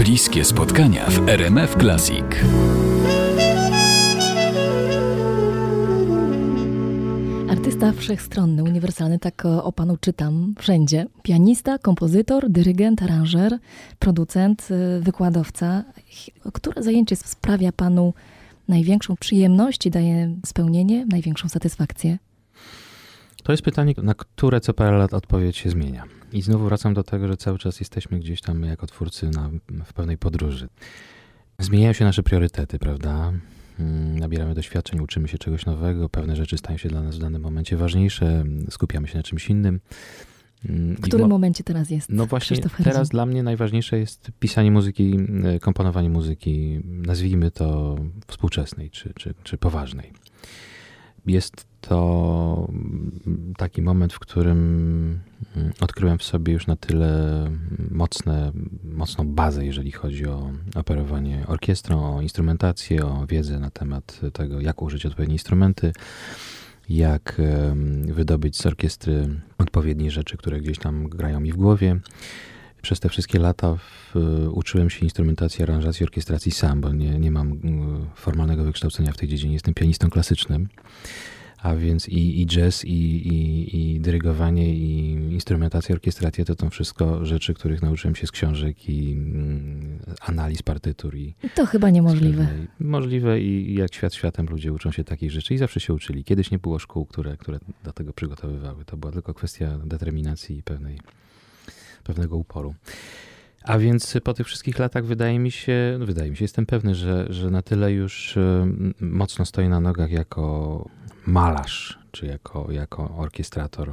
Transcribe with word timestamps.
Bliskie 0.00 0.44
spotkania 0.44 1.06
w 1.06 1.28
RMF 1.28 1.76
Classic. 1.80 2.24
Artysta 7.50 7.92
wszechstronny, 7.92 8.62
uniwersalny, 8.62 9.18
tak 9.18 9.44
o 9.44 9.72
panu 9.72 9.96
czytam 9.96 10.54
wszędzie. 10.58 11.06
Pianista, 11.22 11.78
kompozytor, 11.78 12.50
dyrygent, 12.50 13.02
aranżer, 13.02 13.58
producent, 13.98 14.68
y, 14.70 15.00
wykładowca. 15.00 15.84
Które 16.52 16.82
zajęcie 16.82 17.16
sprawia 17.16 17.72
panu 17.72 18.14
największą 18.68 19.16
przyjemność 19.16 19.86
i 19.86 19.90
daje 19.90 20.36
spełnienie, 20.46 21.06
największą 21.06 21.48
satysfakcję? 21.48 22.18
To 23.42 23.52
jest 23.52 23.62
pytanie, 23.62 23.94
na 24.02 24.14
które 24.14 24.60
co 24.60 24.74
parę 24.74 24.98
lat 24.98 25.14
odpowiedź 25.14 25.56
się 25.56 25.70
zmienia. 25.70 26.04
I 26.32 26.42
znowu 26.42 26.64
wracam 26.64 26.94
do 26.94 27.02
tego, 27.02 27.28
że 27.28 27.36
cały 27.36 27.58
czas 27.58 27.80
jesteśmy 27.80 28.18
gdzieś 28.18 28.40
tam 28.40 28.62
jako 28.62 28.86
twórcy 28.86 29.30
na, 29.30 29.50
w 29.84 29.92
pewnej 29.92 30.18
podróży. 30.18 30.68
Zmieniają 31.58 31.92
się 31.92 32.04
nasze 32.04 32.22
priorytety, 32.22 32.78
prawda? 32.78 33.32
Mm, 33.78 34.18
nabieramy 34.18 34.54
doświadczeń, 34.54 35.00
uczymy 35.00 35.28
się 35.28 35.38
czegoś 35.38 35.66
nowego, 35.66 36.08
pewne 36.08 36.36
rzeczy 36.36 36.58
stają 36.58 36.78
się 36.78 36.88
dla 36.88 37.02
nas 37.02 37.16
w 37.16 37.20
danym 37.20 37.42
momencie 37.42 37.76
ważniejsze, 37.76 38.44
skupiamy 38.70 39.08
się 39.08 39.16
na 39.16 39.22
czymś 39.22 39.50
innym. 39.50 39.80
Mm, 40.68 40.96
w 40.96 41.00
którym 41.00 41.28
mo 41.28 41.34
momencie 41.34 41.64
teraz 41.64 41.90
jest? 41.90 42.08
No 42.10 42.26
właśnie, 42.26 42.56
teraz 42.84 43.08
dla 43.08 43.26
mnie 43.26 43.42
najważniejsze 43.42 43.98
jest 43.98 44.30
pisanie 44.40 44.70
muzyki, 44.70 45.16
e, 45.44 45.60
komponowanie 45.60 46.10
muzyki, 46.10 46.80
nazwijmy 46.84 47.50
to 47.50 47.96
współczesnej 48.26 48.90
czy, 48.90 49.12
czy, 49.14 49.34
czy 49.42 49.58
poważnej. 49.58 50.12
Jest 51.26 51.69
to 51.80 52.68
taki 53.56 53.82
moment, 53.82 54.12
w 54.12 54.18
którym 54.18 55.20
mm, 55.56 55.72
odkryłem 55.80 56.18
w 56.18 56.22
sobie 56.22 56.52
już 56.52 56.66
na 56.66 56.76
tyle 56.76 57.50
mocne, 57.90 58.52
mocną 58.84 59.26
bazę, 59.26 59.66
jeżeli 59.66 59.92
chodzi 59.92 60.26
o 60.26 60.52
operowanie 60.74 61.44
orkiestrą, 61.46 62.16
o 62.16 62.20
instrumentację, 62.20 63.06
o 63.06 63.26
wiedzę 63.26 63.58
na 63.58 63.70
temat 63.70 64.20
tego, 64.32 64.60
jak 64.60 64.82
użyć 64.82 65.06
odpowiednie 65.06 65.34
instrumenty, 65.34 65.92
jak 66.88 67.40
wydobyć 68.04 68.56
z 68.56 68.66
orkiestry 68.66 69.28
odpowiednie 69.58 70.10
rzeczy, 70.10 70.36
które 70.36 70.60
gdzieś 70.60 70.78
tam 70.78 71.08
grają 71.08 71.40
mi 71.40 71.52
w 71.52 71.56
głowie. 71.56 72.00
Przez 72.82 73.00
te 73.00 73.08
wszystkie 73.08 73.38
lata 73.38 73.76
w, 73.76 74.14
uczyłem 74.52 74.90
się 74.90 75.00
instrumentacji, 75.00 75.62
aranżacji, 75.62 76.04
orkiestracji 76.04 76.52
sam, 76.52 76.80
bo 76.80 76.92
nie, 76.92 77.18
nie 77.18 77.30
mam 77.30 77.60
formalnego 78.14 78.64
wykształcenia 78.64 79.12
w 79.12 79.16
tej 79.16 79.28
dziedzinie. 79.28 79.52
Jestem 79.52 79.74
pianistą 79.74 80.10
klasycznym. 80.10 80.68
A 81.62 81.74
więc 81.74 82.08
i, 82.08 82.40
i 82.40 82.46
jazz, 82.46 82.84
i, 82.84 82.92
i, 83.28 83.94
i 83.94 84.00
dyrygowanie, 84.00 84.74
i 84.74 85.10
instrumentacja, 85.12 85.94
orkiestracja 85.94 86.44
to 86.44 86.54
są 86.54 86.70
wszystko 86.70 87.24
rzeczy, 87.24 87.54
których 87.54 87.82
nauczyłem 87.82 88.14
się 88.14 88.26
z 88.26 88.30
książek 88.30 88.88
i 88.88 89.12
mm, 89.12 89.98
analiz 90.20 90.62
partytur. 90.62 91.16
I 91.16 91.34
to 91.54 91.66
chyba 91.66 91.90
niemożliwe. 91.90 92.48
Możliwe 92.80 93.40
i 93.40 93.74
jak 93.74 93.94
świat 93.94 94.14
światem 94.14 94.46
ludzie 94.46 94.72
uczą 94.72 94.92
się 94.92 95.04
takich 95.04 95.30
rzeczy 95.30 95.54
i 95.54 95.58
zawsze 95.58 95.80
się 95.80 95.94
uczyli. 95.94 96.24
Kiedyś 96.24 96.50
nie 96.50 96.58
było 96.58 96.78
szkół, 96.78 97.06
które, 97.06 97.36
które 97.36 97.58
do 97.84 97.92
tego 97.92 98.12
przygotowywały. 98.12 98.84
To 98.84 98.96
była 98.96 99.12
tylko 99.12 99.34
kwestia 99.34 99.78
determinacji 99.84 100.58
i 100.58 100.62
pewnej, 100.62 101.00
pewnego 102.04 102.36
uporu. 102.36 102.74
A 103.62 103.78
więc 103.78 104.18
po 104.24 104.34
tych 104.34 104.46
wszystkich 104.46 104.78
latach 104.78 105.04
wydaje 105.04 105.38
mi 105.38 105.50
się, 105.50 105.96
no 105.98 106.06
wydaje 106.06 106.30
mi 106.30 106.36
się, 106.36 106.44
jestem 106.44 106.66
pewny, 106.66 106.94
że, 106.94 107.26
że 107.30 107.50
na 107.50 107.62
tyle 107.62 107.92
już 107.92 108.38
mocno 109.00 109.44
stoję 109.44 109.68
na 109.68 109.80
nogach 109.80 110.10
jako 110.10 110.84
malarz, 111.26 111.98
czy 112.10 112.26
jako, 112.26 112.72
jako 112.72 113.16
orkiestrator, 113.16 113.92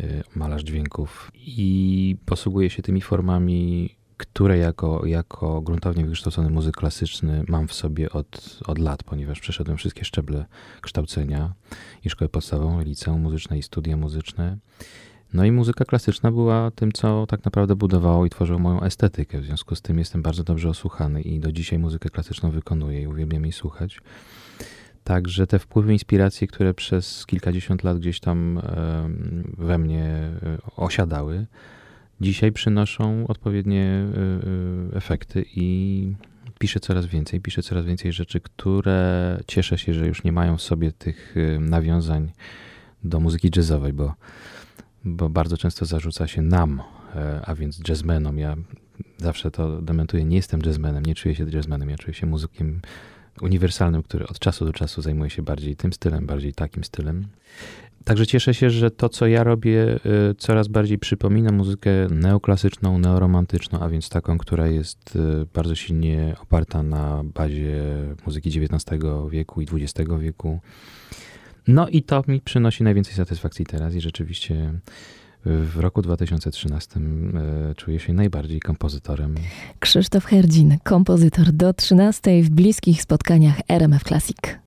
y, 0.00 0.22
malarz 0.34 0.62
dźwięków 0.62 1.30
i 1.34 2.16
posługuję 2.26 2.70
się 2.70 2.82
tymi 2.82 3.00
formami, 3.00 3.94
które 4.16 4.58
jako, 4.58 5.06
jako 5.06 5.60
gruntownie 5.60 6.04
wykształcony 6.04 6.50
muzyk 6.50 6.76
klasyczny 6.76 7.44
mam 7.48 7.68
w 7.68 7.72
sobie 7.72 8.10
od, 8.10 8.60
od 8.66 8.78
lat, 8.78 9.02
ponieważ 9.02 9.40
przeszedłem 9.40 9.76
wszystkie 9.76 10.04
szczeble 10.04 10.44
kształcenia 10.80 11.52
i 12.04 12.10
szkołę 12.10 12.28
podstawową, 12.28 12.80
liceum 12.80 13.20
muzyczne 13.20 13.58
i 13.58 13.62
studia 13.62 13.96
muzyczne. 13.96 14.56
No 15.32 15.44
i 15.44 15.52
muzyka 15.52 15.84
klasyczna 15.84 16.32
była 16.32 16.70
tym, 16.70 16.92
co 16.92 17.26
tak 17.26 17.44
naprawdę 17.44 17.76
budowało 17.76 18.26
i 18.26 18.30
tworzyło 18.30 18.58
moją 18.58 18.82
estetykę. 18.82 19.40
W 19.40 19.44
związku 19.44 19.74
z 19.74 19.82
tym 19.82 19.98
jestem 19.98 20.22
bardzo 20.22 20.44
dobrze 20.44 20.68
osłuchany 20.68 21.22
i 21.22 21.40
do 21.40 21.52
dzisiaj 21.52 21.78
muzykę 21.78 22.10
klasyczną 22.10 22.50
wykonuję 22.50 23.02
i 23.02 23.06
uwielbiam 23.06 23.42
jej 23.42 23.52
słuchać. 23.52 24.00
Także 25.10 25.46
te 25.46 25.58
wpływy, 25.58 25.92
inspiracje, 25.92 26.46
które 26.46 26.74
przez 26.74 27.26
kilkadziesiąt 27.26 27.84
lat 27.84 27.98
gdzieś 27.98 28.20
tam 28.20 28.60
we 29.58 29.78
mnie 29.78 30.04
e, 30.04 30.58
osiadały, 30.76 31.46
dzisiaj 32.20 32.52
przynoszą 32.52 33.26
odpowiednie 33.26 33.82
e, 33.82 34.94
e, 34.94 34.96
efekty 34.96 35.44
i 35.56 36.12
piszę 36.58 36.80
coraz 36.80 37.06
więcej. 37.06 37.40
Piszę 37.40 37.62
coraz 37.62 37.84
więcej 37.84 38.12
rzeczy, 38.12 38.40
które 38.40 39.38
cieszę 39.46 39.78
się, 39.78 39.94
że 39.94 40.06
już 40.06 40.24
nie 40.24 40.32
mają 40.32 40.56
w 40.56 40.62
sobie 40.62 40.92
tych 40.92 41.34
nawiązań 41.60 42.32
do 43.04 43.20
muzyki 43.20 43.50
jazzowej, 43.56 43.92
bo, 43.92 44.14
bo 45.04 45.28
bardzo 45.28 45.56
często 45.56 45.86
zarzuca 45.86 46.26
się 46.26 46.42
nam, 46.42 46.82
a 47.44 47.54
więc 47.54 47.80
jazzmenom. 47.88 48.38
Ja 48.38 48.56
zawsze 49.18 49.50
to 49.50 49.82
dementuję, 49.82 50.24
nie 50.24 50.36
jestem 50.36 50.60
jazzmenem, 50.66 51.06
nie 51.06 51.14
czuję 51.14 51.34
się 51.34 51.46
jazzmenem, 51.50 51.90
ja 51.90 51.96
czuję 51.96 52.14
się 52.14 52.26
muzykiem 52.26 52.80
uniwersalnym, 53.42 54.02
który 54.02 54.26
od 54.26 54.38
czasu 54.38 54.64
do 54.64 54.72
czasu 54.72 55.02
zajmuje 55.02 55.30
się 55.30 55.42
bardziej 55.42 55.76
tym 55.76 55.92
stylem, 55.92 56.26
bardziej 56.26 56.54
takim 56.54 56.84
stylem. 56.84 57.26
Także 58.04 58.26
cieszę 58.26 58.54
się, 58.54 58.70
że 58.70 58.90
to, 58.90 59.08
co 59.08 59.26
ja 59.26 59.44
robię, 59.44 59.98
y, 60.30 60.34
coraz 60.38 60.68
bardziej 60.68 60.98
przypomina 60.98 61.52
muzykę 61.52 61.90
neoklasyczną, 62.10 62.98
neoromantyczną, 62.98 63.80
a 63.80 63.88
więc 63.88 64.08
taką, 64.08 64.38
która 64.38 64.66
jest 64.66 65.16
y, 65.16 65.46
bardzo 65.54 65.74
silnie 65.74 66.36
oparta 66.42 66.82
na 66.82 67.24
bazie 67.24 67.82
muzyki 68.26 68.48
XIX 68.48 69.02
wieku 69.30 69.60
i 69.60 69.66
XX 69.72 70.10
wieku. 70.20 70.60
No 71.68 71.88
i 71.88 72.02
to 72.02 72.24
mi 72.28 72.40
przynosi 72.40 72.84
najwięcej 72.84 73.14
satysfakcji 73.14 73.66
teraz 73.66 73.94
i 73.94 74.00
rzeczywiście 74.00 74.72
w 75.44 75.76
roku 75.76 76.02
2013 76.02 77.00
e, 77.00 77.74
czuję 77.74 78.00
się 78.00 78.12
najbardziej 78.12 78.60
kompozytorem. 78.60 79.34
Krzysztof 79.80 80.24
Herdzin, 80.24 80.78
kompozytor 80.84 81.52
do 81.52 81.74
13 81.74 82.42
w 82.42 82.50
bliskich 82.50 83.02
spotkaniach 83.02 83.60
RMF 83.68 84.04
Classic. 84.04 84.58